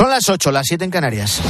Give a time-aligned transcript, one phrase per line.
[0.00, 1.42] Son las 8, las 7 en Canarias.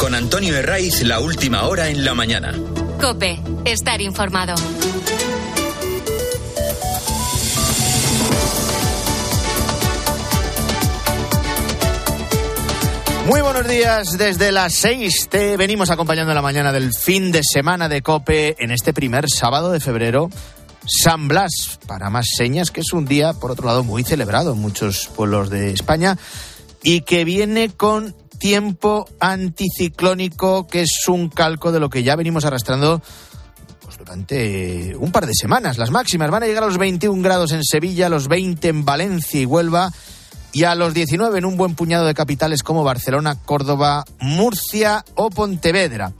[0.00, 2.52] Con Antonio Herraiz, la última hora en la mañana.
[3.00, 4.56] Cope, estar informado.
[13.28, 17.88] Muy buenos días, desde las 6 te venimos acompañando la mañana del fin de semana
[17.88, 20.28] de Cope en este primer sábado de febrero.
[20.86, 24.58] San Blas, para más señas, que es un día, por otro lado, muy celebrado en
[24.58, 26.18] muchos pueblos de España
[26.84, 32.44] y que viene con tiempo anticiclónico, que es un calco de lo que ya venimos
[32.44, 33.02] arrastrando
[33.82, 35.78] pues, durante un par de semanas.
[35.78, 38.84] Las máximas van a llegar a los 21 grados en Sevilla, a los 20 en
[38.84, 39.90] Valencia y Huelva
[40.52, 45.30] y a los 19 en un buen puñado de capitales como Barcelona, Córdoba, Murcia o
[45.30, 46.12] Pontevedra.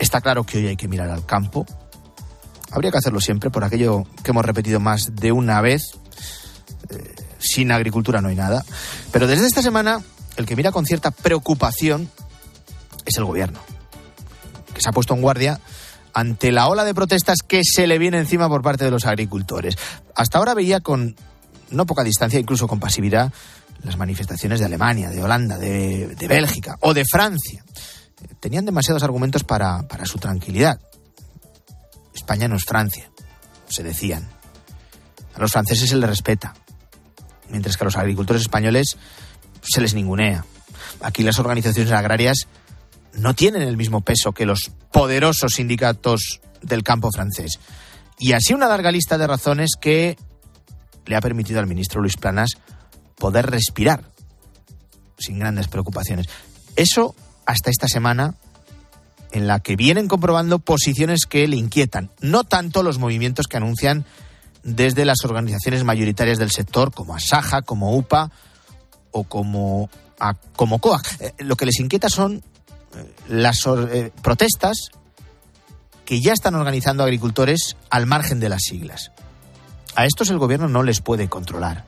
[0.00, 1.64] Está claro que hoy hay que mirar al campo.
[2.72, 5.92] Habría que hacerlo siempre por aquello que hemos repetido más de una vez.
[6.90, 7.14] Eh,
[7.50, 8.64] sin agricultura no hay nada.
[9.12, 10.00] Pero desde esta semana,
[10.36, 12.10] el que mira con cierta preocupación
[13.04, 13.60] es el gobierno,
[14.74, 15.60] que se ha puesto en guardia
[16.12, 19.76] ante la ola de protestas que se le viene encima por parte de los agricultores.
[20.14, 21.16] Hasta ahora veía con
[21.70, 23.32] no poca distancia, incluso con pasividad,
[23.82, 27.64] las manifestaciones de Alemania, de Holanda, de, Bélgica o de Francia.
[28.40, 30.78] Tenían demasiados argumentos para, su tranquilidad.
[32.14, 33.10] España no es Francia,
[33.68, 34.28] se decían.
[35.34, 36.54] A los franceses se les respeta,
[37.50, 38.96] mientras que a los agricultores españoles
[39.62, 40.44] se les ningunea.
[41.02, 42.46] Aquí las organizaciones agrarias
[43.14, 47.58] no tienen el mismo peso que los poderosos sindicatos del campo francés.
[48.18, 50.16] Y así una larga lista de razones que
[51.06, 52.50] le ha permitido al ministro Luis Planas
[53.16, 54.04] poder respirar
[55.18, 56.26] sin grandes preocupaciones.
[56.76, 57.14] Eso
[57.46, 58.34] hasta esta semana
[59.32, 64.04] en la que vienen comprobando posiciones que le inquietan, no tanto los movimientos que anuncian
[64.62, 68.30] desde las organizaciones mayoritarias del sector, como Asaja, como UPA
[69.10, 69.90] o como,
[70.54, 71.02] como COAG.
[71.20, 72.42] Eh, lo que les inquieta son
[72.94, 74.90] eh, las eh, protestas
[76.04, 79.12] que ya están organizando agricultores al margen de las siglas.
[79.94, 81.84] A estos el gobierno no les puede controlar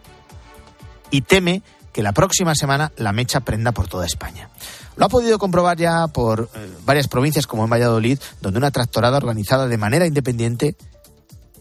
[1.10, 4.48] y teme que la próxima semana la mecha prenda por toda España.
[4.96, 6.50] Lo ha podido comprobar ya por
[6.84, 10.76] varias provincias como en Valladolid, donde una tractorada organizada de manera independiente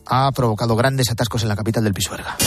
[0.05, 2.37] ha provocado grandes atascos en la capital del Pisuerga.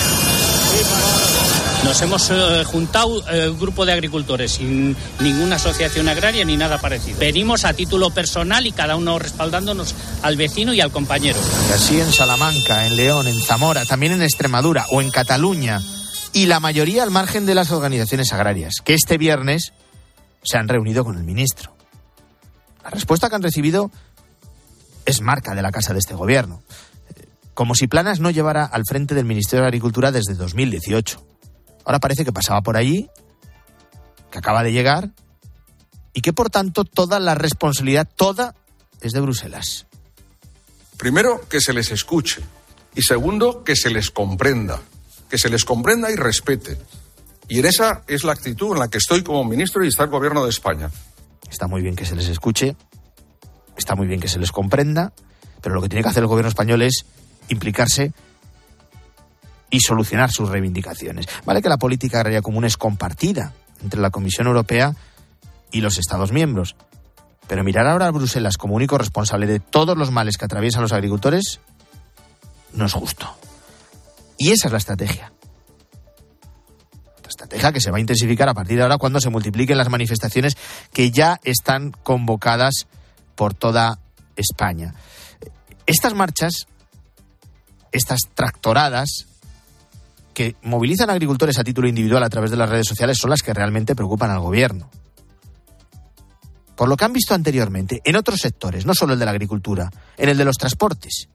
[1.84, 6.81] Nos hemos eh, juntado eh, un grupo de agricultores sin ninguna asociación agraria ni nada
[6.81, 7.19] parecido.
[7.19, 11.38] Venimos a título personal y cada uno respaldándonos al vecino y al compañero.
[11.69, 15.82] Y así en Salamanca, en León, en Zamora, también en Extremadura o en Cataluña.
[16.32, 19.75] Y la mayoría al margen de las organizaciones agrarias, que este viernes
[20.42, 21.76] se han reunido con el ministro.
[22.82, 23.91] La respuesta que han recibido
[25.04, 26.62] es marca de la casa de este gobierno
[27.54, 31.25] como si Planas no llevara al frente del Ministerio de Agricultura desde 2018.
[31.84, 33.09] Ahora parece que pasaba por allí,
[34.31, 35.10] que acaba de llegar
[36.12, 38.54] y que por tanto toda la responsabilidad, toda,
[39.00, 39.87] es de Bruselas.
[40.97, 42.42] Primero, que se les escuche
[42.94, 44.81] y segundo, que se les comprenda,
[45.28, 46.78] que se les comprenda y respete.
[47.48, 50.10] Y en esa es la actitud en la que estoy como ministro y está el
[50.10, 50.91] gobierno de España.
[51.50, 52.76] Está muy bien que se les escuche,
[53.76, 55.12] está muy bien que se les comprenda,
[55.60, 57.04] pero lo que tiene que hacer el gobierno español es
[57.49, 58.12] implicarse
[59.71, 61.27] y solucionar sus reivindicaciones.
[61.44, 64.94] Vale que la política agraria común es compartida entre la Comisión Europea
[65.72, 66.77] y los Estados miembros,
[67.49, 70.93] pero mirar ahora a Bruselas como único responsable de todos los males que atraviesan los
[70.93, 71.60] agricultores
[72.72, 73.28] no es justo.
[74.38, 75.33] Y esa es la estrategia.
[77.22, 79.88] La estrategia que se va a intensificar a partir de ahora cuando se multipliquen las
[79.88, 80.56] manifestaciones
[80.93, 82.87] que ya están convocadas
[83.34, 83.99] por toda
[84.37, 84.94] España.
[85.87, 86.66] Estas marchas
[87.94, 89.27] estas tractoradas
[90.34, 93.55] que movilizan agricultores a título individual a través de las redes sociales son las que
[93.55, 94.91] realmente preocupan al gobierno.
[96.75, 99.91] Por lo que han visto anteriormente en otros sectores, no solo el de la agricultura,
[100.16, 101.28] en el de los transportes.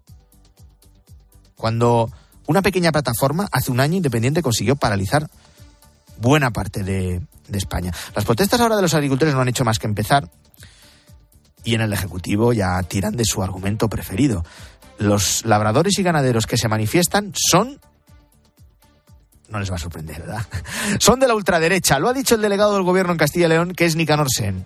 [1.56, 2.12] Cuando
[2.46, 5.30] una pequeña plataforma hace un año independiente consiguió paralizar
[6.18, 7.94] buena parte de, de España.
[8.14, 10.30] Las protestas ahora de los agricultores no han hecho más que empezar
[11.64, 14.44] y en el Ejecutivo ya tiran de su argumento preferido
[15.00, 17.80] los labradores y ganaderos que se manifiestan son
[19.50, 20.46] no les va a sorprender, ¿verdad?
[21.00, 21.98] Son de la ultraderecha.
[21.98, 24.64] Lo ha dicho el delegado del gobierno en Castilla y León, que es Nicanor Sen.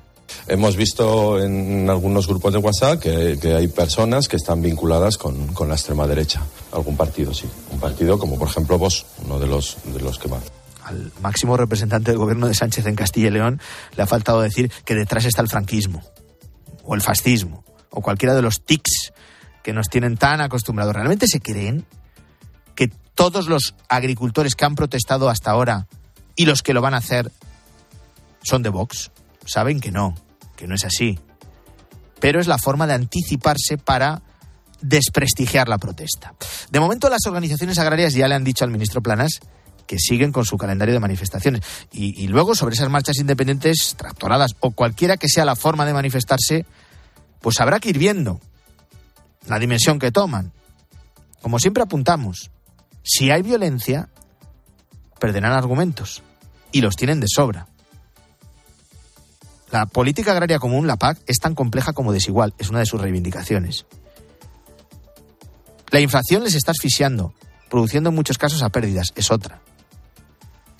[0.47, 5.75] Hemos visto en algunos grupos de WhatsApp que, hay personas que están vinculadas con, la
[5.75, 6.41] extrema derecha.
[6.73, 7.45] Algún partido, sí.
[7.71, 10.43] Un partido como, por ejemplo, vos, uno de los, de los que más.
[10.83, 13.61] Al máximo representante del gobierno de Sánchez en Castilla y León
[13.95, 16.03] le ha faltado decir que detrás está el franquismo,
[16.83, 19.13] o el fascismo, o cualquiera de los tics
[19.63, 20.93] que nos tienen tan acostumbrados.
[20.93, 21.85] ¿Realmente se creen
[22.75, 25.87] que todos los agricultores que han protestado hasta ahora
[26.35, 27.31] y los que lo van a hacer
[28.43, 29.11] son de Vox,
[29.45, 30.15] saben que no,
[30.55, 31.19] que no es así.
[32.19, 34.21] Pero es la forma de anticiparse para
[34.81, 36.33] desprestigiar la protesta.
[36.69, 39.39] De momento las organizaciones agrarias ya le han dicho al ministro Planas
[39.87, 41.61] que siguen con su calendario de manifestaciones.
[41.91, 46.65] Y, luego sobre esas marchas independientes, tractoradas o cualquiera que sea la forma de manifestarse,
[47.41, 48.39] pues habrá que ir viendo
[49.47, 50.51] la dimensión que toman.
[51.41, 52.51] Como siempre apuntamos,
[53.03, 54.09] si hay violencia,
[55.19, 56.23] perderán argumentos.
[56.71, 57.67] Y los tienen de sobra.
[59.71, 62.53] La política agraria común, la PAC, es tan compleja como desigual.
[62.57, 63.85] Es una de sus reivindicaciones.
[65.91, 67.33] La inflación les está asfixiando,
[67.69, 69.13] produciendo en muchos casos a pérdidas.
[69.15, 69.61] Es otra.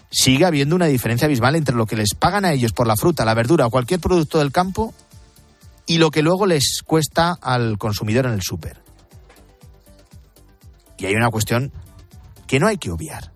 [0.10, 3.26] Sigue habiendo una diferencia abismal entre lo que les pagan a ellos por la fruta,
[3.26, 4.94] la verdura o cualquier producto del campo
[5.86, 8.82] y lo que luego les cuesta al consumidor en el súper.
[10.98, 11.72] Y hay una cuestión
[12.48, 13.32] que no hay que obviar.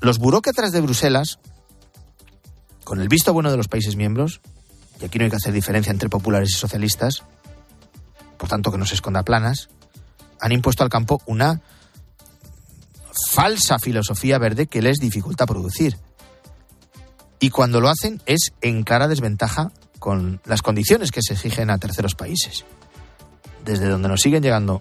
[0.00, 1.38] Los burócratas de Bruselas,
[2.84, 4.40] con el visto bueno de los países miembros,
[5.00, 7.22] y aquí no hay que hacer diferencia entre populares y socialistas,
[8.36, 9.68] por tanto que no se esconda planas,
[10.40, 11.60] han impuesto al campo una
[13.30, 15.96] falsa filosofía verde que les dificulta producir.
[17.38, 19.72] Y cuando lo hacen es en cara desventaja
[20.06, 22.64] con las condiciones que se exigen a terceros países.
[23.64, 24.80] Desde donde nos siguen llegando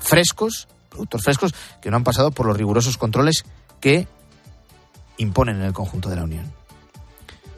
[0.00, 3.44] frescos, productos frescos, que no han pasado por los rigurosos controles
[3.82, 4.08] que
[5.18, 6.50] imponen en el conjunto de la Unión.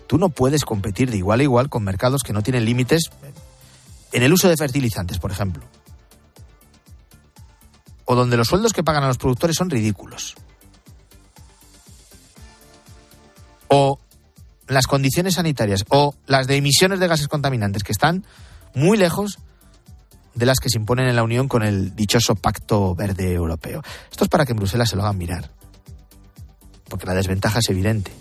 [0.08, 3.10] Tú no puedes competir de igual a igual con mercados que no tienen límites
[4.10, 5.62] en el uso de fertilizantes, por ejemplo.
[8.06, 10.34] O donde los sueldos que pagan a los productores son ridículos.
[13.68, 14.00] O
[14.68, 18.24] las condiciones sanitarias o las de emisiones de gases contaminantes que están
[18.74, 19.38] muy lejos
[20.34, 23.82] de las que se imponen en la Unión con el dichoso Pacto Verde Europeo.
[24.10, 25.50] Esto es para que en Bruselas se lo hagan mirar,
[26.88, 28.12] porque la desventaja es evidente.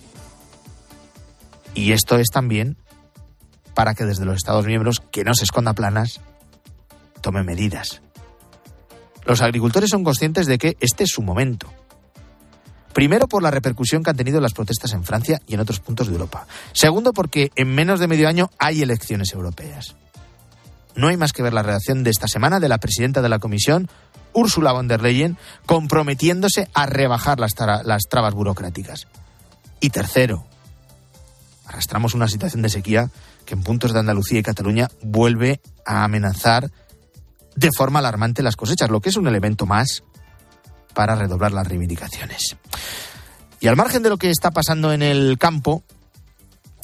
[1.75, 2.77] Y esto es también
[3.75, 6.21] para que desde los Estados miembros, que no se esconda planas,
[7.21, 8.01] tomen medidas.
[9.25, 11.71] Los agricultores son conscientes de que este es su momento.
[12.97, 16.07] Primero, por la repercusión que han tenido las protestas en Francia y en otros puntos
[16.07, 16.47] de Europa.
[16.73, 19.95] Segundo, porque en menos de medio año hay elecciones europeas.
[20.95, 23.37] No hay más que ver la reacción de esta semana de la presidenta de la
[23.37, 23.87] Comisión,
[24.33, 27.53] Ursula von der Leyen, comprometiéndose a rebajar las,
[27.83, 29.05] las trabas burocráticas.
[29.79, 30.47] Y tercero,
[31.67, 33.11] arrastramos una situación de sequía
[33.45, 36.71] que en puntos de Andalucía y Cataluña vuelve a amenazar
[37.55, 40.01] de forma alarmante las cosechas, lo que es un elemento más
[40.95, 42.57] para redoblar las reivindicaciones.
[43.59, 45.83] Y al margen de lo que está pasando en el campo,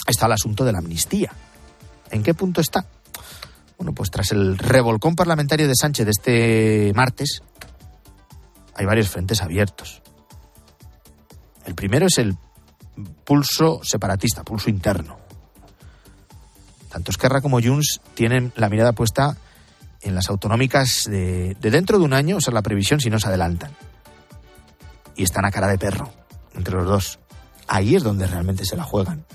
[0.07, 1.31] está el asunto de la amnistía.
[2.09, 2.85] ¿En qué punto está?
[3.77, 7.41] Bueno, pues tras el revolcón parlamentario de Sánchez de este martes,
[8.75, 10.01] hay varios frentes abiertos.
[11.65, 12.35] El primero es el
[13.23, 15.17] pulso separatista, pulso interno.
[16.89, 19.37] Tanto Esquerra como Junts tienen la mirada puesta
[20.01, 23.19] en las autonómicas de, de dentro de un año, o sea, la previsión si no
[23.19, 23.71] se adelantan.
[25.15, 26.22] Y están a cara de perro
[26.55, 27.19] entre los dos.
[27.67, 29.25] Ahí es donde realmente se la juegan.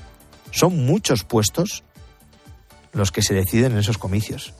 [0.51, 1.85] Son muchos puestos
[2.93, 4.55] los que se deciden en esos comicios.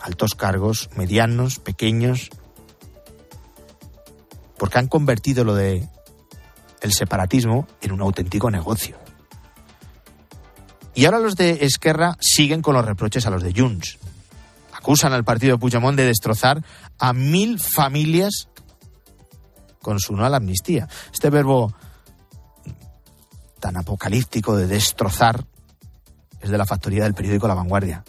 [0.00, 2.30] Altos cargos, medianos, pequeños.
[4.58, 5.88] Porque han convertido lo de
[6.80, 8.98] el separatismo en un auténtico negocio.
[10.94, 13.98] Y ahora los de Esquerra siguen con los reproches a los de Junts.
[14.72, 16.62] Acusan al partido de Puigdemont de destrozar
[16.98, 18.48] a mil familias
[19.84, 20.88] con su no a la amnistía.
[21.12, 21.72] Este verbo
[23.60, 25.44] tan apocalíptico de destrozar
[26.40, 28.02] es de la factoría del periódico La Vanguardia,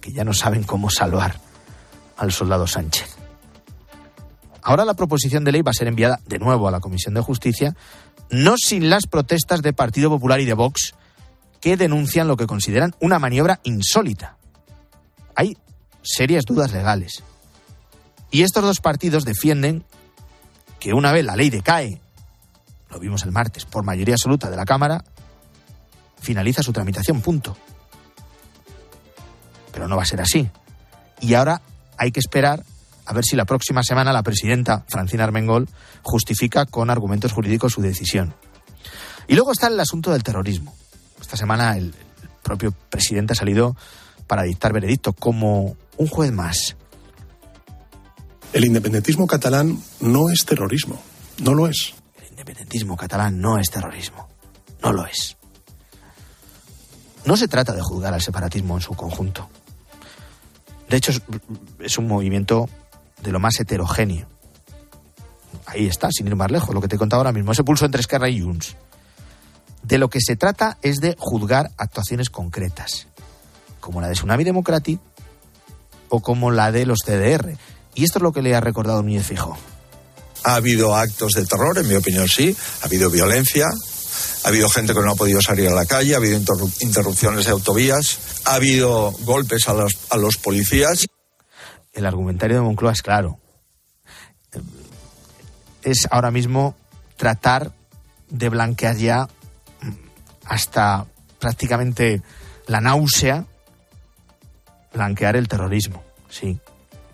[0.00, 1.38] que ya no saben cómo salvar
[2.16, 3.16] al soldado Sánchez.
[4.62, 7.20] Ahora la proposición de ley va a ser enviada de nuevo a la Comisión de
[7.20, 7.74] Justicia,
[8.30, 10.94] no sin las protestas de Partido Popular y de Vox,
[11.60, 14.36] que denuncian lo que consideran una maniobra insólita.
[15.34, 15.56] Hay
[16.02, 17.24] serias dudas legales.
[18.30, 19.84] Y estos dos partidos defienden
[20.80, 22.00] que una vez la ley decae,
[22.90, 25.04] lo vimos el martes, por mayoría absoluta de la Cámara,
[26.20, 27.56] finaliza su tramitación, punto.
[29.72, 30.50] Pero no va a ser así.
[31.20, 31.60] Y ahora
[31.96, 32.64] hay que esperar
[33.04, 35.68] a ver si la próxima semana la presidenta Francina Armengol
[36.02, 38.34] justifica con argumentos jurídicos su decisión.
[39.28, 40.74] Y luego está el asunto del terrorismo.
[41.20, 41.94] Esta semana el
[42.42, 43.76] propio presidente ha salido
[44.26, 46.76] para dictar veredicto como un juez más.
[48.52, 51.00] El independentismo catalán no es terrorismo,
[51.38, 51.94] no lo es.
[52.20, 54.28] El independentismo catalán no es terrorismo,
[54.82, 55.36] no lo es.
[57.24, 59.48] No se trata de juzgar al separatismo en su conjunto.
[60.88, 61.12] De hecho,
[61.78, 62.68] es un movimiento
[63.22, 64.26] de lo más heterogéneo.
[65.66, 67.84] Ahí está, sin ir más lejos, lo que te he contado ahora mismo, ese pulso
[67.84, 68.76] entre Esquerra y Junts.
[69.84, 73.06] De lo que se trata es de juzgar actuaciones concretas,
[73.78, 75.00] como la de Tsunami Democratic
[76.08, 77.56] o como la de los CDR.
[78.00, 79.58] Y esto es lo que le ha recordado Núñez Fijo.
[80.44, 83.66] Ha habido actos de terror, en mi opinión sí, ha habido violencia,
[84.42, 86.40] ha habido gente que no ha podido salir a la calle, ha habido
[86.80, 91.08] interrupciones de autovías, ha habido golpes a los, a los policías.
[91.92, 93.38] El argumentario de Moncloa es claro.
[95.82, 96.74] Es ahora mismo
[97.18, 97.72] tratar
[98.30, 99.28] de blanquear ya
[100.46, 101.04] hasta
[101.38, 102.22] prácticamente
[102.66, 103.44] la náusea,
[104.94, 106.58] blanquear el terrorismo, sí,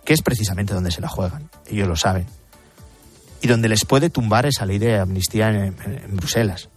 [0.07, 2.27] que es precisamente donde se la juegan, ellos lo saben,
[3.43, 6.71] y donde les puede tumbar esa ley de amnistía en, en Bruselas.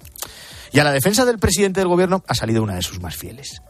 [0.73, 3.61] Y a la defensa del presidente del gobierno ha salido una de sus más fieles.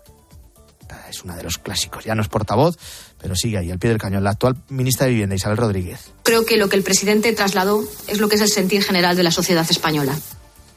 [1.10, 2.06] Es una de los clásicos.
[2.06, 2.78] Ya no es portavoz,
[3.20, 4.24] pero sigue ahí, al pie del cañón.
[4.24, 6.12] La actual ministra de Vivienda, Isabel Rodríguez.
[6.24, 9.24] Creo que lo que el presidente trasladó es lo que es el sentir general de
[9.24, 10.18] la sociedad española.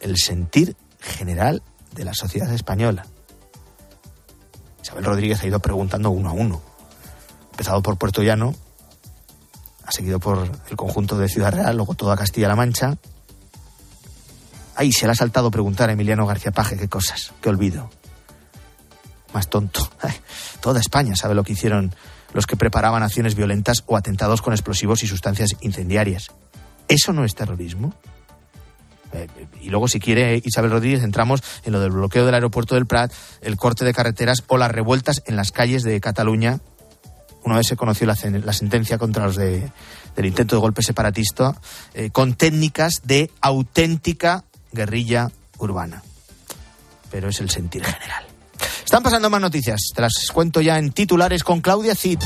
[0.00, 1.62] El sentir general
[1.94, 3.06] de la sociedad española.
[4.82, 6.62] Isabel Rodríguez ha ido preguntando uno a uno.
[7.52, 8.54] Empezado por Puerto Llano,
[9.90, 12.96] seguido por el conjunto de Ciudad Real, luego toda Castilla-La Mancha,
[14.74, 17.90] Ay, se le ha saltado preguntar a Emiliano García Paje qué cosas, qué olvido.
[19.34, 19.88] Más tonto.
[20.60, 21.94] toda España sabe lo que hicieron
[22.32, 26.28] los que preparaban acciones violentas o atentados con explosivos y sustancias incendiarias.
[26.88, 27.94] ¿Eso no es terrorismo?
[29.12, 29.28] Eh,
[29.60, 33.12] y luego, si quiere Isabel Rodríguez, entramos en lo del bloqueo del aeropuerto del Prat,
[33.42, 36.60] el corte de carreteras o las revueltas en las calles de Cataluña.
[37.44, 39.70] Una vez se conoció la, sentencia contra los de,
[40.14, 41.56] del intento de golpe separatista,
[41.94, 46.02] eh, con técnicas de auténtica guerrilla urbana.
[47.10, 48.24] Pero es el sentir general.
[48.84, 49.80] Están pasando más noticias.
[49.94, 52.20] Te las cuento ya en titulares con Claudia Cid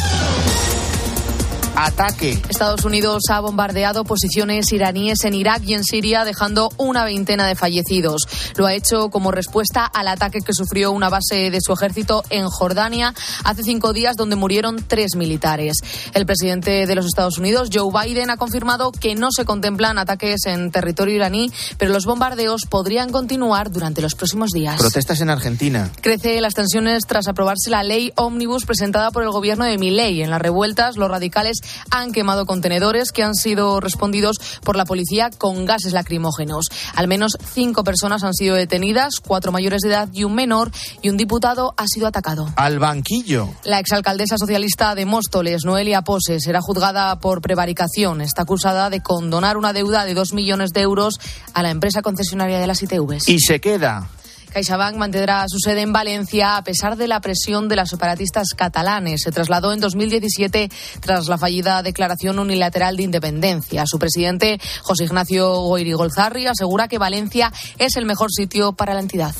[1.76, 2.38] ataque.
[2.48, 7.54] Estados Unidos ha bombardeado posiciones iraníes en Irak y en Siria, dejando una veintena de
[7.54, 8.22] fallecidos.
[8.56, 12.48] Lo ha hecho como respuesta al ataque que sufrió una base de su ejército en
[12.48, 13.14] Jordania
[13.44, 15.76] hace cinco días, donde murieron tres militares.
[16.14, 20.46] El presidente de los Estados Unidos, Joe Biden, ha confirmado que no se contemplan ataques
[20.46, 24.78] en territorio iraní, pero los bombardeos podrían continuar durante los próximos días.
[24.78, 25.90] Protestas en Argentina.
[26.00, 30.22] Crece las tensiones tras aprobarse la ley ómnibus presentada por el gobierno de Milei.
[30.22, 31.60] En las revueltas, los radicales
[31.90, 36.66] han quemado contenedores que han sido respondidos por la policía con gases lacrimógenos.
[36.94, 40.70] Al menos cinco personas han sido detenidas, cuatro mayores de edad y un menor,
[41.02, 42.48] y un diputado ha sido atacado.
[42.56, 43.48] Al banquillo.
[43.64, 48.20] La exalcaldesa socialista de Móstoles, Noelia Pose, será juzgada por prevaricación.
[48.20, 51.18] Está acusada de condonar una deuda de dos millones de euros
[51.54, 53.28] a la empresa concesionaria de las ITVs.
[53.28, 54.08] Y se queda.
[54.56, 59.20] CaixaBank mantendrá su sede en Valencia a pesar de la presión de los separatistas catalanes.
[59.20, 60.70] Se trasladó en 2017
[61.00, 63.84] tras la fallida declaración unilateral de independencia.
[63.84, 69.34] Su presidente, José Ignacio Goirigolzarri, asegura que Valencia es el mejor sitio para la entidad.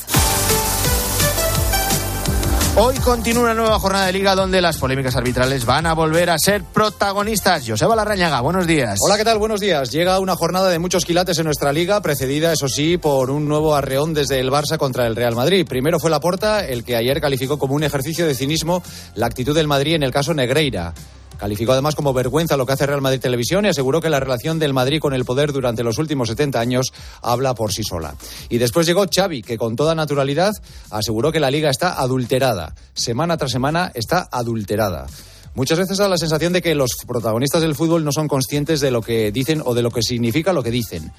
[2.79, 6.39] Hoy continúa una nueva jornada de liga donde las polémicas arbitrales van a volver a
[6.39, 7.65] ser protagonistas.
[7.67, 8.99] Joseba Larrañaga, buenos días.
[9.01, 9.39] Hola, ¿qué tal?
[9.39, 9.91] Buenos días.
[9.91, 13.75] Llega una jornada de muchos quilates en nuestra liga, precedida, eso sí, por un nuevo
[13.75, 15.67] arreón desde el Barça contra el Real Madrid.
[15.67, 18.83] Primero fue la Porta, el que ayer calificó como un ejercicio de cinismo
[19.15, 20.93] la actitud del Madrid en el caso Negreira.
[21.39, 24.59] Calificó además como vergüenza lo que hace Real Madrid Televisión y aseguró que la relación
[24.59, 28.15] del Madrid con el poder durante los últimos 70 años habla por sí sola.
[28.49, 30.53] Y después llegó Xavi, que con toda naturalidad
[30.91, 32.75] aseguró que la liga está adulterada.
[32.95, 35.07] Semana tras semana está adulterada.
[35.55, 38.91] Muchas veces da la sensación de que los protagonistas del fútbol no son conscientes de
[38.91, 41.13] lo que dicen o de lo que significa lo que dicen.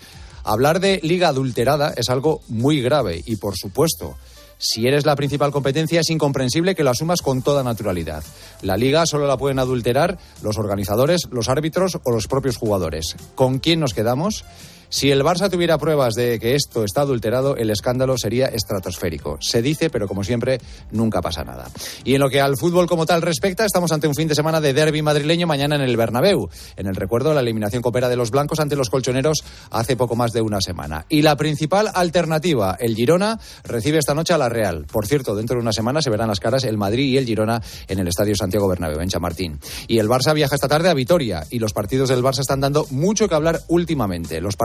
[0.43, 4.15] Hablar de liga adulterada es algo muy grave y, por supuesto,
[4.57, 8.23] si eres la principal competencia, es incomprensible que lo asumas con toda naturalidad.
[8.61, 13.15] La liga solo la pueden adulterar los organizadores, los árbitros o los propios jugadores.
[13.35, 14.45] ¿Con quién nos quedamos?
[14.89, 19.37] Si el Barça tuviera pruebas de que esto está adulterado, el escándalo sería estratosférico.
[19.41, 20.59] Se dice, pero como siempre,
[20.91, 21.69] nunca pasa nada.
[22.03, 24.61] Y en lo que al fútbol como tal respecta, estamos ante un fin de semana
[24.61, 26.49] de derby madrileño mañana en el Bernabéu.
[26.77, 30.31] En el recuerdo la eliminación copera de los blancos ante los colchoneros hace poco más
[30.31, 31.05] de una semana.
[31.09, 34.85] Y la principal alternativa, el Girona, recibe esta noche a la Real.
[34.85, 37.61] Por cierto, dentro de una semana se verán las caras el Madrid y el Girona
[37.87, 39.59] en el Estadio Santiago Bernabéu, en Chamartín.
[39.87, 42.87] Y el Barça viaja esta tarde a Vitoria y los partidos del Barça están dando
[42.89, 44.39] mucho que hablar últimamente.
[44.41, 44.55] Los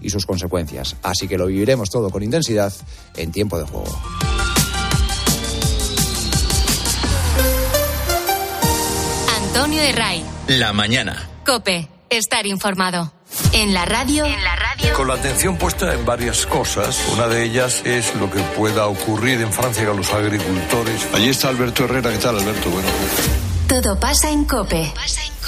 [0.00, 0.96] y sus consecuencias.
[1.02, 2.72] Así que lo viviremos todo con intensidad
[3.16, 3.98] en tiempo de juego.
[9.36, 10.24] Antonio de Ray.
[10.48, 11.28] La mañana.
[11.44, 11.88] Cope.
[12.08, 13.12] Estar informado.
[13.52, 14.24] En la radio.
[14.24, 14.94] En la radio.
[14.94, 17.00] Con la atención puesta en varias cosas.
[17.12, 21.06] Una de ellas es lo que pueda ocurrir en Francia con los agricultores.
[21.12, 22.10] Allí está Alberto Herrera.
[22.10, 22.70] ¿Qué tal, Alberto?
[22.70, 22.88] Bueno.
[23.68, 24.92] Todo pasa en Cope.
[24.94, 25.34] Pasa en.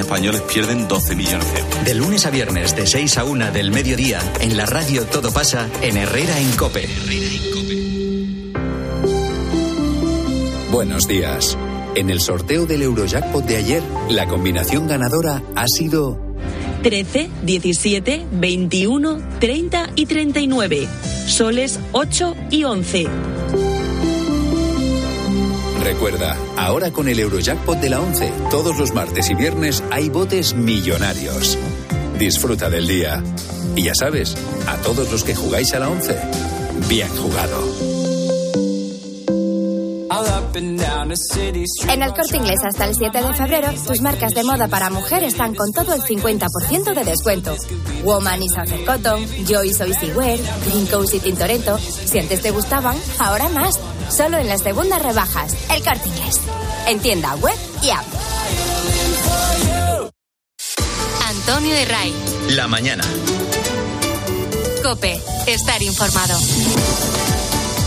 [0.00, 1.84] españoles pierden 12 millones de euros.
[1.84, 5.68] De lunes a viernes de 6 a 1 del mediodía, en la radio Todo pasa
[5.82, 6.88] en Herrera en Cope.
[10.70, 11.56] Buenos días.
[11.94, 16.20] En el sorteo del Eurojackpot de ayer, la combinación ganadora ha sido
[16.82, 20.88] 13, 17, 21, 30 y 39.
[21.26, 23.06] Soles 8 y 11.
[25.86, 30.52] Recuerda, ahora con el Eurojackpot de la 11, todos los martes y viernes hay botes
[30.52, 31.56] millonarios.
[32.18, 33.22] Disfruta del día.
[33.76, 34.34] Y ya sabes,
[34.66, 36.18] a todos los que jugáis a la 11,
[36.88, 37.62] bien jugado.
[41.88, 45.22] En el corte inglés hasta el 7 de febrero, tus marcas de moda para mujer
[45.22, 47.54] están con todo el 50% de descuento.
[48.02, 51.78] Woman y Southern Cotton, Joyce y Wear, Green Coast y Tintoretto.
[51.78, 53.78] Si antes te gustaban, ahora más.
[54.08, 55.54] Solo en las segundas rebajas.
[55.70, 56.40] El corte inglés.
[56.86, 58.04] En tienda web y app.
[61.28, 62.14] Antonio de Ray.
[62.50, 63.04] La mañana.
[64.82, 65.20] Cope.
[65.46, 66.38] Estar informado.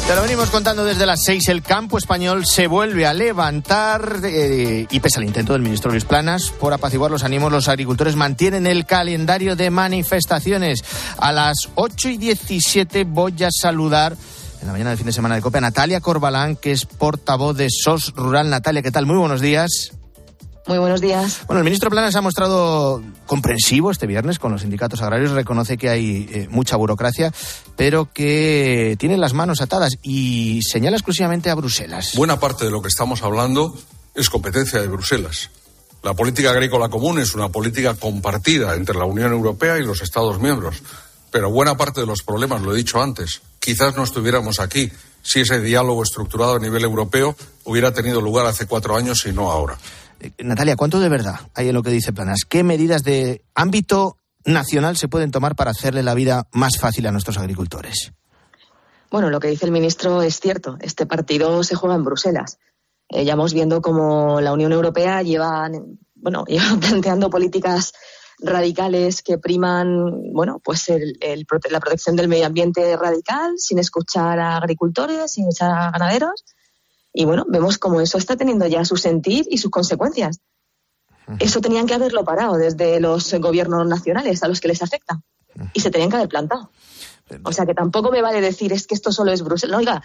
[0.10, 1.48] Te lo venimos contando desde las seis.
[1.50, 6.04] El campo español se vuelve a levantar eh, y pese al intento del ministro Luis
[6.04, 10.84] Planas por apaciguar los ánimos, los agricultores mantienen el calendario de manifestaciones.
[11.20, 14.18] A las 8 y 17 voy a saludar
[14.62, 17.56] en la mañana del fin de semana de COPE a Natalia Corbalán, que es portavoz
[17.56, 18.50] de SOS Rural.
[18.50, 19.06] Natalia, ¿qué tal?
[19.06, 19.94] Muy buenos días.
[20.68, 21.42] Muy buenos días.
[21.48, 25.90] Bueno, el ministro Planas ha mostrado comprensivo este viernes con los sindicatos agrarios, reconoce que
[25.90, 27.34] hay eh, mucha burocracia,
[27.76, 32.12] pero que tiene las manos atadas y señala exclusivamente a Bruselas.
[32.16, 33.76] Buena parte de lo que estamos hablando
[34.14, 35.50] es competencia de Bruselas.
[36.04, 40.40] La política agrícola común es una política compartida entre la Unión Europea y los Estados
[40.40, 40.84] miembros,
[41.32, 45.42] pero buena parte de los problemas, lo he dicho antes, quizás no estuviéramos aquí si
[45.42, 49.78] ese diálogo estructurado a nivel europeo hubiera tenido lugar hace cuatro años y no ahora.
[50.20, 52.40] Eh, Natalia, ¿cuánto de verdad hay en lo que dice Planas?
[52.50, 57.12] ¿Qué medidas de ámbito nacional se pueden tomar para hacerle la vida más fácil a
[57.12, 58.12] nuestros agricultores?
[59.12, 60.80] Bueno, lo que dice el ministro es cierto.
[60.82, 62.58] Este partido se juega en Bruselas.
[63.08, 65.70] Eh, ya vamos viendo cómo la Unión Europea lleva,
[66.16, 67.94] bueno, lleva planteando políticas
[68.42, 74.40] radicales que priman, bueno, pues el, el, la protección del medio ambiente radical, sin escuchar
[74.40, 76.46] a agricultores, sin escuchar a ganaderos.
[77.14, 80.40] Y bueno, vemos cómo eso está teniendo ya su sentir y sus consecuencias.
[81.40, 85.22] Eso tenían que haberlo parado desde los gobiernos nacionales a los que les afecta.
[85.74, 86.72] Y se tenían que haber plantado.
[87.44, 89.72] O sea que tampoco me vale decir es que esto solo es Bruselas.
[89.72, 90.04] No, oiga,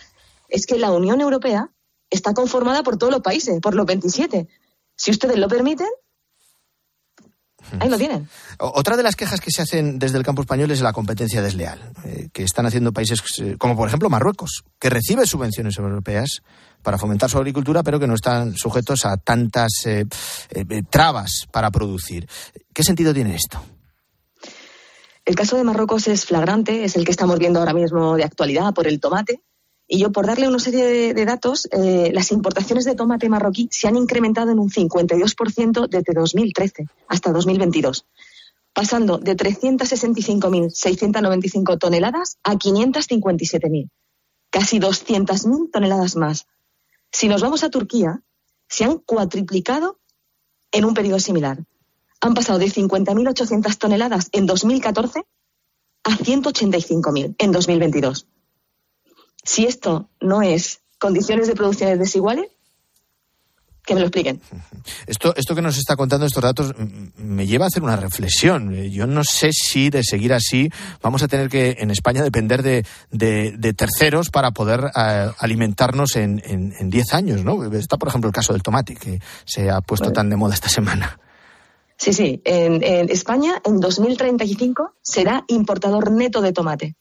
[0.49, 1.71] es que la Unión Europea
[2.11, 4.49] está conformada por todos los países, por los 27.
[4.97, 5.89] Si ustedes lo permiten,
[7.81, 8.29] Ahí lo tienen.
[8.59, 11.93] Otra de las quejas que se hacen desde el campo español es la competencia desleal,
[12.05, 16.43] eh, que están haciendo países eh, como, por ejemplo, Marruecos, que recibe subvenciones europeas
[16.83, 20.05] para fomentar su agricultura, pero que no están sujetos a tantas eh,
[20.91, 22.29] trabas para producir.
[22.73, 23.63] ¿Qué sentido tiene esto?
[25.25, 28.75] El caso de Marruecos es flagrante, es el que estamos viendo ahora mismo de actualidad
[28.75, 29.41] por el tomate.
[29.87, 33.87] Y yo, por darle una serie de, datos, eh, las importaciones de tomate marroquí se
[33.87, 38.07] han incrementado en un 52% desde 2013 hasta 2022,
[38.73, 43.91] pasando de 365.695 toneladas a 557.000,
[44.51, 46.47] casi 200.000 toneladas más.
[47.13, 48.23] Si nos vamos a Turquía,
[48.69, 50.01] se han cuatriplicado
[50.73, 51.63] en un periodo similar.
[52.23, 55.27] Han pasado de 50.800 toneladas en 2014
[56.05, 58.27] a 185.000 en 2022.
[59.45, 62.49] Si esto no es condiciones de producción desiguales,
[63.85, 64.41] que me lo expliquen.
[65.07, 66.75] Esto, esto que nos está contando estos datos
[67.17, 68.73] me lleva a hacer una reflexión.
[68.91, 70.71] Yo no sé si de seguir así
[71.03, 76.17] vamos a tener que en España depender de, de, de terceros para poder uh, alimentarnos
[76.17, 77.45] en 10 en, en años.
[77.45, 77.65] ¿no?
[77.75, 80.15] Está, por ejemplo, el caso del tomate, que se ha puesto bueno.
[80.15, 81.19] tan de moda esta semana.
[81.97, 82.43] Sí, sí.
[82.45, 86.97] En, en España, en 2035, será importador neto de tomate.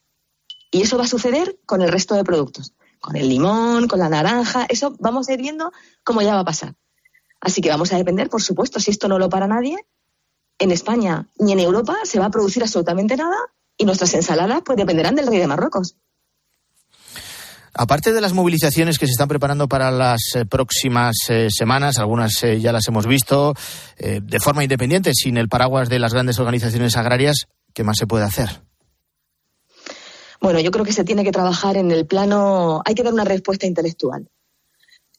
[0.73, 4.09] Y eso va a suceder con el resto de productos, con el limón, con la
[4.09, 5.71] naranja, eso vamos a ir viendo
[6.03, 6.73] cómo ya va a pasar.
[7.39, 9.77] Así que vamos a depender, por supuesto, si esto no lo para nadie,
[10.57, 13.37] en España ni en Europa se va a producir absolutamente nada
[13.77, 15.95] y nuestras ensaladas pues dependerán del rey de Marruecos.
[17.75, 22.43] Aparte de las movilizaciones que se están preparando para las eh, próximas eh, semanas, algunas
[22.43, 23.53] eh, ya las hemos visto
[23.97, 28.25] de forma independiente, sin el paraguas de las grandes organizaciones agrarias, ¿qué más se puede
[28.25, 28.72] hacer?
[30.43, 33.23] Bueno, yo creo que se tiene que trabajar en el plano, hay que dar una
[33.23, 34.29] respuesta intelectual.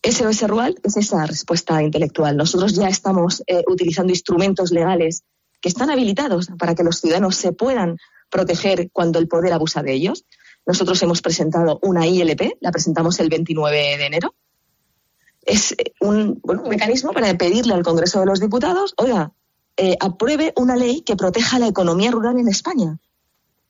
[0.03, 2.37] SOS Rural es esa respuesta intelectual.
[2.37, 5.25] Nosotros ya estamos utilizando instrumentos legales
[5.63, 7.97] que están habilitados para que los ciudadanos se puedan
[8.29, 10.27] proteger cuando el poder abusa de ellos.
[10.67, 14.35] Nosotros hemos presentado una ILP, la presentamos el 29 de enero.
[15.41, 19.33] Es eh, un, mecanismo para pedirle al Congreso de los Diputados, oiga,
[19.79, 22.99] eh, apruebe una ley que proteja la economía rural en España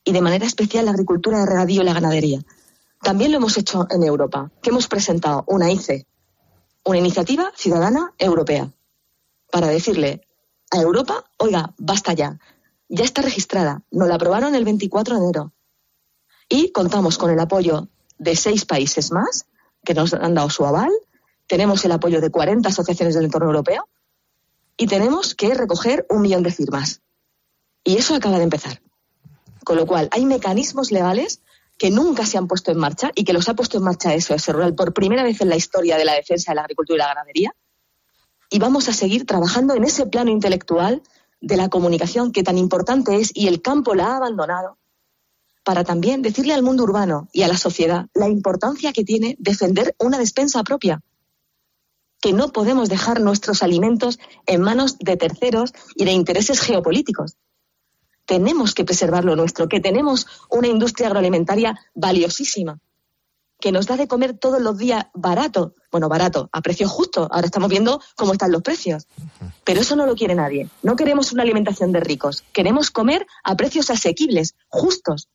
[0.05, 2.41] y de manera especial la agricultura de regadío y la ganadería.
[3.03, 6.07] También lo hemos hecho en Europa, que hemos presentado una ICE,
[6.85, 8.71] una iniciativa ciudadana europea,
[9.51, 10.27] para decirle
[10.71, 12.39] a Europa, oiga, basta ya,
[12.89, 15.53] ya está registrada, nos la aprobaron el 24 de enero,
[16.49, 17.89] y contamos con el apoyo
[18.19, 19.47] de seis países más
[19.85, 20.91] que nos han dado su aval.
[21.47, 23.89] Tenemos el apoyo de 40 asociaciones del entorno europeo
[24.77, 27.03] y tenemos que recoger un millón de firmas.
[27.85, 28.81] Y eso acaba de empezar.
[29.65, 31.41] Con lo cual, hay mecanismos legales
[31.79, 34.49] que nunca se han puesto en marcha y que los ha puesto en marcha SOS
[34.49, 37.09] Rural por primera vez en la historia de la defensa de la agricultura y la
[37.09, 37.57] ganadería.
[38.51, 41.03] Y vamos a seguir trabajando en ese plano intelectual
[41.41, 44.79] de la comunicación que tan importante es y el campo la ha abandonado
[45.65, 49.97] para también decirle al mundo urbano y a la sociedad la importancia que tiene defender
[49.99, 51.01] una despensa propia,
[52.21, 57.37] que no podemos dejar nuestros alimentos en manos de terceros y de intereses geopolíticos.
[58.27, 62.79] Tenemos que preservar lo nuestro, que tenemos una industria agroalimentaria valiosísima,
[63.61, 67.29] que nos da de comer todos los días barato, bueno, barato, a precio justo.
[67.31, 69.07] Ahora estamos viendo cómo están los precios.
[69.65, 70.69] Pero eso no lo quiere nadie.
[70.83, 72.45] No queremos una alimentación de ricos.
[72.53, 75.29] Queremos comer a precios asequibles, justos.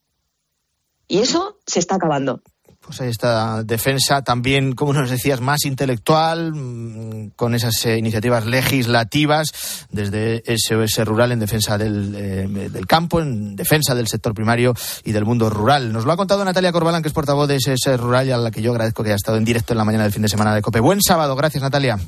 [1.08, 2.42] Y eso se está acabando.
[2.82, 8.46] Pues ahí está defensa también, como nos decías, más intelectual, mm, con esas eh, iniciativas
[8.46, 14.74] legislativas desde SOS Rural en defensa del, eh, del, campo, en defensa del sector primario
[15.04, 15.94] y del mundo rural.
[15.94, 18.50] Nos lo ha contado Natalia Corbalán, que es portavoz de SOS Rural y a la
[18.50, 20.56] que yo agradezco que haya estado en directo en la mañana del fin de semana
[20.56, 20.80] de COPE.
[20.80, 22.00] Buen sábado, gracias Natalia.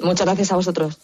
[0.00, 0.98] Muchas gracias a vosotros.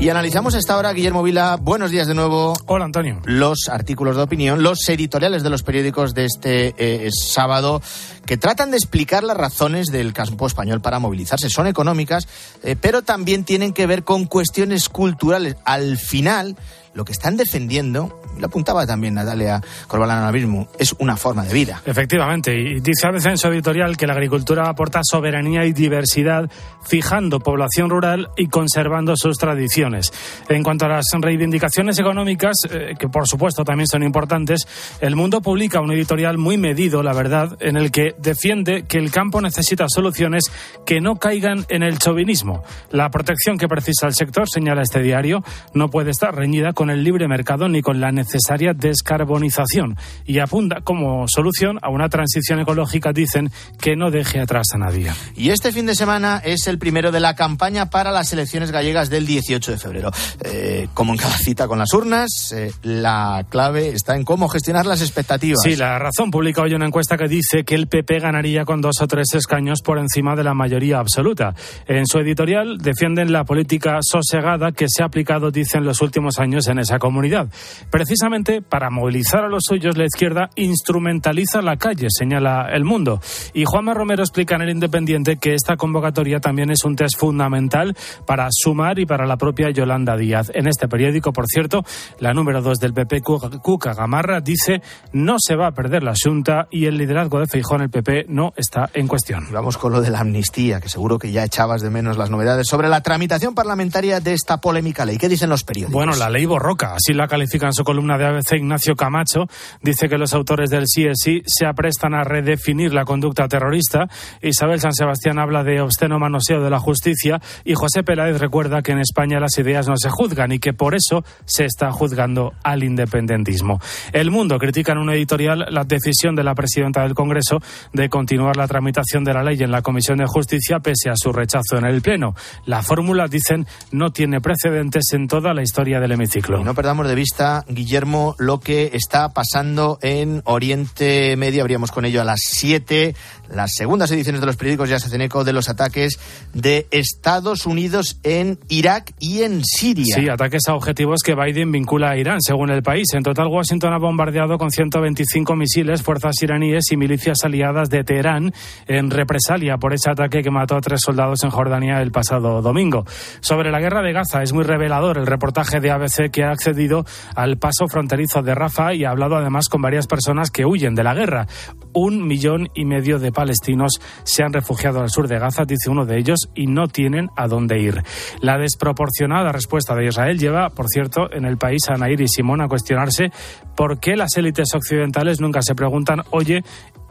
[0.00, 1.58] Y analizamos a esta hora, Guillermo Vila.
[1.60, 2.54] Buenos días de nuevo.
[2.66, 3.20] Hola, Antonio.
[3.24, 7.82] Los artículos de opinión, los editoriales de los periódicos de este eh, sábado
[8.24, 11.50] que tratan de explicar las razones del campo español para movilizarse.
[11.50, 12.28] Son económicas,
[12.62, 15.56] eh, pero también tienen que ver con cuestiones culturales.
[15.64, 16.56] Al final,
[16.98, 21.54] lo que están defendiendo, lo apuntaba también Natalia Corbalán ahora mismo, es una forma de
[21.54, 21.80] vida.
[21.86, 26.50] Efectivamente, y dice en su editorial que la agricultura aporta soberanía y diversidad,
[26.84, 30.12] fijando población rural y conservando sus tradiciones.
[30.48, 34.66] En cuanto a las reivindicaciones económicas, eh, que por supuesto también son importantes,
[35.00, 39.12] El Mundo publica un editorial muy medido, la verdad, en el que defiende que el
[39.12, 40.50] campo necesita soluciones
[40.84, 42.64] que no caigan en el chauvinismo.
[42.90, 47.04] La protección que precisa el sector, señala este diario, no puede estar reñida con el
[47.04, 53.12] libre mercado ni con la necesaria descarbonización y apunta como solución a una transición ecológica,
[53.12, 55.12] dicen, que no deje atrás a nadie.
[55.36, 59.10] Y este fin de semana es el primero de la campaña para las elecciones gallegas
[59.10, 60.10] del 18 de febrero.
[60.44, 64.86] Eh, como en cada cita con las urnas, eh, la clave está en cómo gestionar
[64.86, 65.60] las expectativas.
[65.62, 69.00] Sí, la razón publica hoy una encuesta que dice que el PP ganaría con dos
[69.00, 71.54] o tres escaños por encima de la mayoría absoluta.
[71.86, 76.66] En su editorial defienden la política sosegada que se ha aplicado, dicen, los últimos años
[76.68, 77.48] en esa comunidad.
[77.90, 83.20] Precisamente para movilizar a los suyos, la izquierda instrumentaliza la calle, señala El Mundo.
[83.54, 87.96] Y Juanma Romero explica en El Independiente que esta convocatoria también es un test fundamental
[88.26, 90.50] para sumar y para la propia Yolanda Díaz.
[90.54, 91.84] En este periódico, por cierto,
[92.20, 96.68] la número dos del PP, Cuca Gamarra, dice no se va a perder la Junta
[96.70, 99.46] y el liderazgo de Feijón, el PP, no está en cuestión.
[99.52, 102.66] vamos con lo de la amnistía, que seguro que ya echabas de menos las novedades
[102.66, 105.18] sobre la tramitación parlamentaria de esta polémica ley.
[105.18, 105.94] ¿Qué dicen los periódicos?
[105.94, 109.46] Bueno, la ley Roca, así la califica en su columna de ABC Ignacio Camacho,
[109.82, 114.08] dice que los autores del CSI se aprestan a redefinir la conducta terrorista.
[114.42, 118.92] Isabel San Sebastián habla de obsceno manoseo de la justicia y José Peláez recuerda que
[118.92, 122.82] en España las ideas no se juzgan y que por eso se está juzgando al
[122.82, 123.80] independentismo.
[124.12, 127.58] El Mundo critica en un editorial la decisión de la presidenta del Congreso
[127.92, 131.32] de continuar la tramitación de la ley en la Comisión de Justicia pese a su
[131.32, 132.34] rechazo en el Pleno.
[132.66, 136.47] La fórmula, dicen, no tiene precedentes en toda la historia del hemiciclo.
[136.48, 136.60] Ciclo.
[136.60, 141.62] Y no perdamos de vista, Guillermo, lo que está pasando en Oriente Medio.
[141.62, 143.14] Habríamos con ello a las 7.
[143.54, 146.18] Las segundas ediciones de los periódicos ya se hacen eco de los ataques
[146.52, 150.14] de Estados Unidos en Irak y en Siria.
[150.14, 153.06] Sí, ataques a objetivos que Biden vincula a Irán, según el país.
[153.14, 158.52] En total, Washington ha bombardeado con 125 misiles fuerzas iraníes y milicias aliadas de Teherán
[158.86, 163.04] en represalia por ese ataque que mató a tres soldados en Jordania el pasado domingo.
[163.40, 167.04] Sobre la guerra de Gaza, es muy revelador el reportaje de ABC que ha accedido
[167.34, 171.04] al paso fronterizo de Rafa y ha hablado además con varias personas que huyen de
[171.04, 171.46] la guerra.
[171.92, 176.04] Un millón y medio de palestinos se han refugiado al sur de Gaza, dice uno
[176.04, 178.02] de ellos, y no tienen a dónde ir.
[178.40, 182.60] La desproporcionada respuesta de Israel lleva, por cierto, en el país a Nair y Simón
[182.60, 183.30] a cuestionarse
[183.76, 186.62] por qué las élites occidentales nunca se preguntan, oye,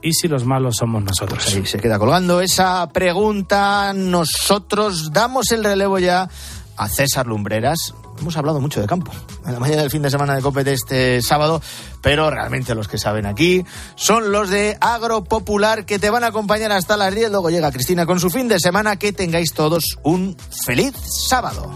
[0.01, 1.53] ¿y si los malos somos nosotros?
[1.53, 3.93] Ahí se queda colgando esa pregunta.
[3.93, 6.29] Nosotros damos el relevo ya
[6.75, 7.93] a César Lumbreras.
[8.19, 9.11] Hemos hablado mucho de campo
[9.45, 11.61] en la mañana del fin de semana de COPE de este sábado,
[12.01, 13.63] pero realmente los que saben aquí
[13.95, 17.31] son los de Agropopular que te van a acompañar hasta las 10.
[17.31, 18.97] Luego llega Cristina con su fin de semana.
[18.97, 20.93] Que tengáis todos un feliz
[21.29, 21.71] sábado.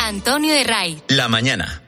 [0.00, 1.02] Antonio de Ray.
[1.08, 1.87] La mañana.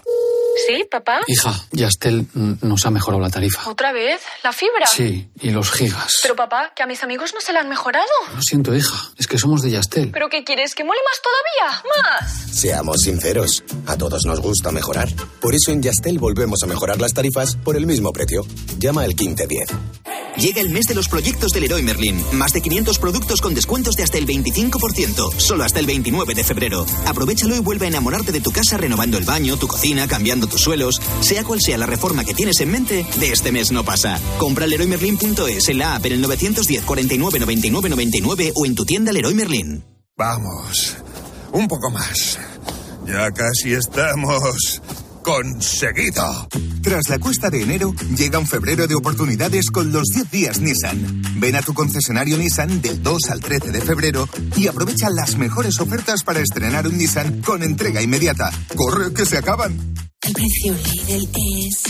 [0.67, 1.21] ¿Sí, papá?
[1.27, 3.69] Hija, Yastel nos ha mejorado la tarifa.
[3.69, 4.21] ¿Otra vez?
[4.43, 4.85] ¿La fibra?
[4.87, 6.19] Sí, y los gigas.
[6.21, 8.05] Pero papá, que a mis amigos no se la han mejorado.
[8.35, 10.11] Lo siento, hija, es que somos de Yastel.
[10.11, 10.75] ¿Pero qué quieres?
[10.75, 11.83] ¿Que mole más todavía?
[12.19, 12.57] ¡Más!
[12.59, 15.09] Seamos sinceros, a todos nos gusta mejorar.
[15.39, 18.45] Por eso en Yastel volvemos a mejorar las tarifas por el mismo precio.
[18.77, 19.69] Llama al 1510.
[20.37, 22.23] Llega el mes de los proyectos del Leroy Merlin.
[22.33, 25.39] Más de 500 productos con descuentos de hasta el 25%.
[25.39, 26.85] Solo hasta el 29 de febrero.
[27.05, 30.61] Aprovechalo y vuelve a enamorarte de tu casa renovando el baño, tu cocina, cambiando tus
[30.61, 31.01] suelos.
[31.21, 34.19] Sea cual sea la reforma que tienes en mente, de este mes no pasa.
[34.37, 39.11] Compra leroymerlin.es en la app en el 910 49 99 99 o en tu tienda
[39.11, 39.83] Leroy Merlin.
[40.15, 40.97] Vamos,
[41.53, 42.37] un poco más.
[43.07, 44.81] Ya casi estamos
[45.23, 46.47] conseguido.
[46.81, 51.21] Tras la cuesta de enero, llega un febrero de oportunidades con los 10 días Nissan.
[51.39, 55.79] Ven a tu concesionario Nissan del 2 al 13 de febrero y aprovecha las mejores
[55.79, 58.51] ofertas para estrenar un Nissan con entrega inmediata.
[58.75, 60.10] ¡Corre, que se acaban!
[60.31, 61.27] El precio Lidl
[61.67, 61.83] es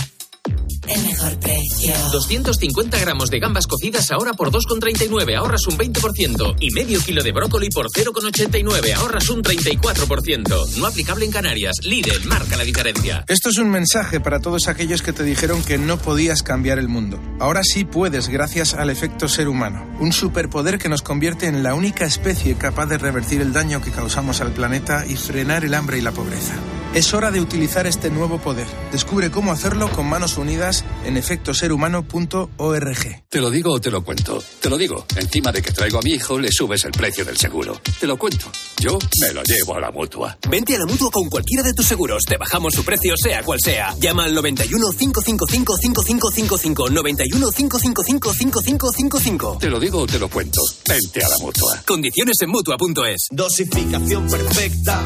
[0.88, 1.94] el mejor precio.
[2.12, 6.56] 250 gramos de gambas cocidas ahora por 2,39, ahorras un 20%.
[6.60, 10.76] Y medio kilo de brócoli por 0,89, ahorras un 34%.
[10.78, 11.76] No aplicable en Canarias.
[11.84, 13.24] Lidl marca la diferencia.
[13.28, 16.88] Esto es un mensaje para todos aquellos que te dijeron que no podías cambiar el
[16.88, 17.22] mundo.
[17.40, 19.88] Ahora sí puedes gracias al efecto ser humano.
[20.00, 23.92] Un superpoder que nos convierte en la única especie capaz de revertir el daño que
[23.92, 26.56] causamos al planeta y frenar el hambre y la pobreza.
[26.94, 28.68] Es hora de utilizar este nuevo poder.
[28.92, 33.24] Descubre cómo hacerlo con manos unidas en efectoserhumano.org.
[33.30, 34.44] Te lo digo o te lo cuento.
[34.60, 35.06] Te lo digo.
[35.16, 37.80] Encima de que traigo a mi hijo, le subes el precio del seguro.
[37.98, 38.52] Te lo cuento.
[38.82, 40.38] Yo me lo llevo a la mutua.
[40.50, 42.24] Vente a la mutua con cualquiera de tus seguros.
[42.28, 43.96] Te bajamos su precio, sea cual sea.
[43.98, 46.90] Llama al 91 555 5555.
[46.90, 49.58] 91 555 5555.
[49.62, 50.60] Te lo digo o te lo cuento.
[50.90, 51.82] Vente a la mutua.
[51.88, 53.28] Condiciones en mutua.es.
[53.32, 55.06] Dosificación perfecta.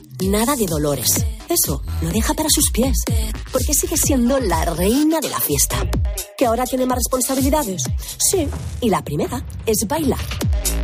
[0.21, 1.25] nada de dolores.
[1.49, 2.97] Eso lo deja para sus pies.
[3.51, 5.77] Porque sigue siendo la reina de la fiesta.
[6.37, 7.83] ¿Que ahora tiene más responsabilidades?
[8.17, 8.47] Sí.
[8.81, 10.19] Y la primera es bailar.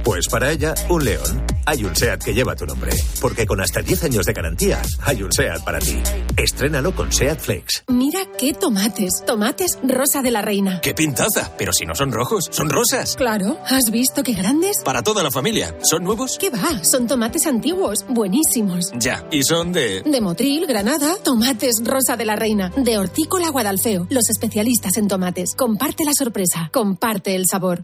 [0.04, 1.57] Pues para ella, un león.
[1.68, 2.94] Hay un SEAT que lleva tu nombre.
[3.20, 5.98] Porque con hasta 10 años de garantía, hay un SEAT para ti.
[6.38, 7.84] Estrénalo con SEAT Flex.
[7.90, 9.26] Mira qué tomates.
[9.26, 10.80] Tomates rosa de la reina.
[10.80, 11.52] ¡Qué pintaza!
[11.58, 13.18] Pero si no son rojos, son rosas.
[13.18, 13.58] Claro.
[13.66, 14.78] ¿Has visto qué grandes?
[14.86, 15.76] Para toda la familia.
[15.84, 16.38] ¿Son nuevos?
[16.40, 16.86] ¿Qué va?
[16.90, 18.06] Son tomates antiguos.
[18.08, 18.94] Buenísimos.
[18.98, 19.28] Ya.
[19.30, 20.04] ¿Y son de...?
[20.04, 21.18] De Motril, Granada.
[21.22, 22.72] Tomates rosa de la reina.
[22.78, 24.08] De Hortícola Guadalfeo.
[24.10, 25.54] Los especialistas en tomates.
[25.58, 26.70] Comparte la sorpresa.
[26.72, 27.84] Comparte el sabor.